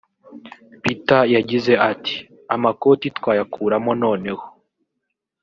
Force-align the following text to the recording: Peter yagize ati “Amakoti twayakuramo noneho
Peter 0.81 1.21
yagize 1.35 1.73
ati 1.91 2.15
“Amakoti 2.55 3.05
twayakuramo 3.17 3.91
noneho 4.03 4.43